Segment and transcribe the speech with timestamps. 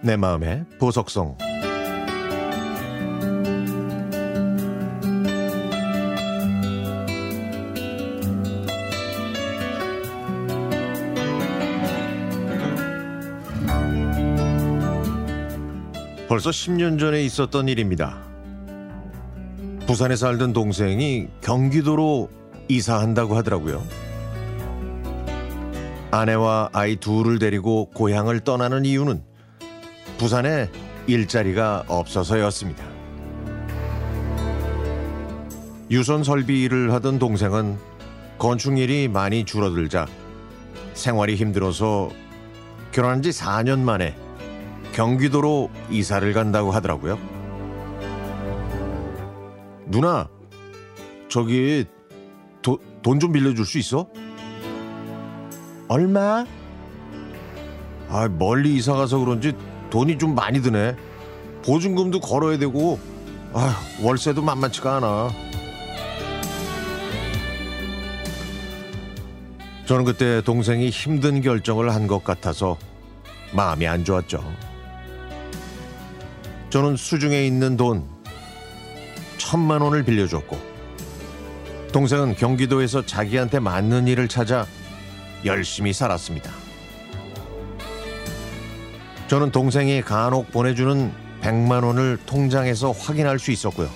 [0.00, 1.36] 내 마음의 보석성
[16.28, 18.18] 벌써 10년 전에 있었던 일입니다.
[19.86, 22.28] 부산에 살던 동생이 경기도로
[22.68, 23.82] 이사한다고 하더라고요.
[26.10, 29.27] 아내와 아이 둘을 데리고 고향을 떠나는 이유는
[30.18, 30.68] 부산에
[31.06, 32.84] 일자리가 없어서였습니다.
[35.90, 37.78] 유선 설비 일을 하던 동생은
[38.36, 40.06] 건축 일이 많이 줄어들자
[40.92, 42.10] 생활이 힘들어서
[42.92, 44.14] 결혼한 지 4년 만에
[44.92, 47.18] 경기도로 이사를 간다고 하더라고요.
[49.86, 50.28] 누나,
[51.28, 51.86] 저기
[52.62, 54.06] 돈 좀 빌려줄 수 있어?
[55.88, 56.44] 얼마?
[58.10, 59.54] 아, 멀리 이사 가서 그런지
[59.90, 60.94] 돈이 좀 많이 드네.
[61.64, 62.98] 보증금도 걸어야 되고,
[63.52, 65.30] 아, 월세도 만만치가 않아.
[69.86, 72.76] 저는 그때 동생이 힘든 결정을 한 것 같아서
[73.52, 74.44] 마음이 안 좋았죠.
[76.70, 78.04] 저는 수중에 있는 돈
[79.38, 80.58] 천만 원을 빌려줬고,
[81.92, 84.66] 동생은 경기도에서 자기한테 맞는 일을 찾아
[85.46, 86.50] 열심히 살았습니다.
[89.28, 91.12] 저는 동생이 간혹 보내주는
[91.42, 93.90] 100만 원을 통장에서 확인할 수 있었고요.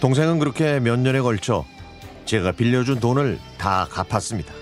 [0.00, 1.64] 동생은 그렇게 몇 년에 걸쳐
[2.24, 4.54] 제가 빌려준 돈을 다 갚았습니다.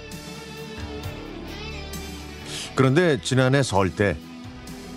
[2.74, 4.16] 그런데 지난해 설 때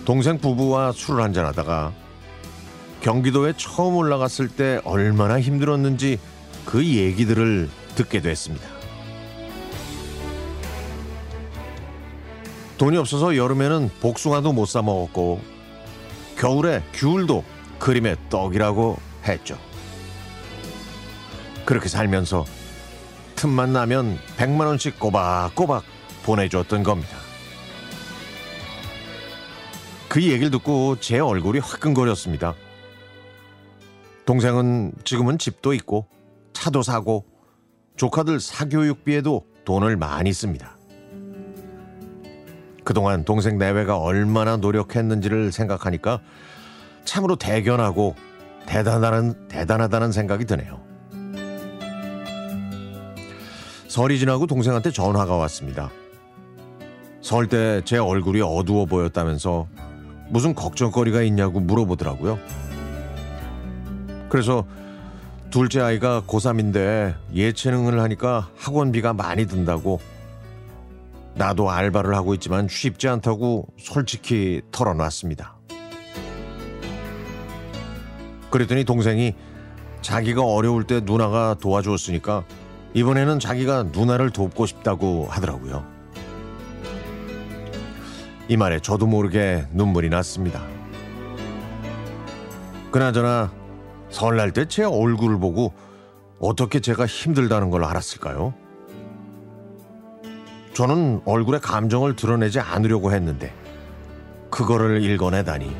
[0.06, 1.92] 동생 부부와 술을 한잔 하다가
[3.02, 6.18] 경기도에 처음 올라갔을 때 얼마나 힘들었는지
[6.64, 8.73] 그 얘기들을 듣게 됐습니다.
[12.78, 15.40] 돈이 없어서 여름에는 복숭아도 못 사 먹었고
[16.36, 17.44] 겨울에 귤도
[17.78, 19.58] 그림의 떡이라고 했죠.
[21.64, 22.44] 그렇게 살면서
[23.36, 25.84] 틈만 나면 100만 원씩 꼬박꼬박
[26.24, 27.16] 보내줬던 겁니다.
[30.08, 32.54] 그 얘기를 듣고 제 얼굴이 화끈거렸습니다.
[34.26, 36.06] 동생은 지금은 집도 있고
[36.52, 37.24] 차도 사고
[37.96, 40.76] 조카들 사교육비에도 돈을 많이 씁니다.
[42.84, 46.20] 그동안 동생 내외가 얼마나 노력했는지를 생각하니까
[47.04, 48.14] 참으로 대견하고
[48.66, 50.80] 대단하다는, 대단하다는 생각이 드네요.
[53.88, 55.90] 설이 지나고 동생한테 전화가 왔습니다.
[57.20, 59.66] 설 때 제 얼굴이 어두워 보였다면서
[60.28, 62.38] 무슨 걱정거리가 있냐고 물어보더라고요.
[64.28, 64.66] 그래서
[65.50, 70.00] 둘째 아이가 고3인데 예체능을 하니까 학원비가 많이 든다고
[71.36, 75.56] 나도 알바를 하고 있지만 쉽지 않다고 솔직히 털어놨습니다.
[78.50, 79.34] 그랬더니 동생이
[80.00, 82.44] 자기가 어려울 때 누나가 도와주었으니까
[82.94, 85.84] 이번에는 자기가 누나를 돕고 싶다고 하더라고요.
[88.48, 90.62] 이 말에 저도 모르게 눈물이 났습니다.
[92.92, 93.50] 그나저나
[94.10, 95.72] 설날 때 제 얼굴을 보고
[96.38, 98.54] 어떻게 제가 힘들다는 걸 알았을까요?
[100.74, 103.54] 저는 얼굴에 감정을 드러내지 않으려고 했는데
[104.50, 105.74] 그거를 읽어내다니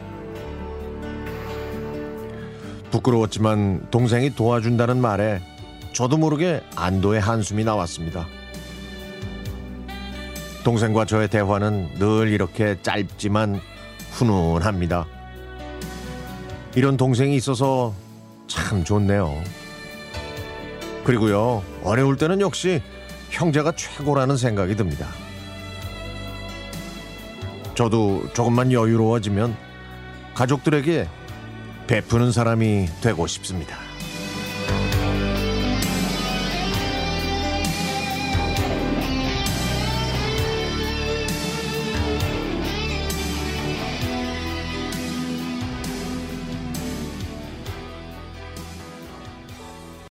[2.92, 5.42] 부끄러웠지만 동생이 도와준다는 말에
[5.92, 8.26] 저도 모르게 안도의 한숨이 나왔습니다.
[10.62, 13.60] 동생과 저의 대화는 늘 이렇게 짧지만
[14.12, 15.06] 훈훈합니다.
[16.76, 17.92] 이런 동생이 있어서
[18.46, 19.42] 참 좋네요.
[21.04, 22.80] 그리고요, 어려울 때는 역시
[23.34, 25.08] 형제가 최고라는 생각이 듭니다.
[27.74, 29.56] 저도 조금만 여유로워지면
[30.34, 31.08] 가족들에게
[31.88, 33.83] 베푸는 사람이 되고 싶습니다.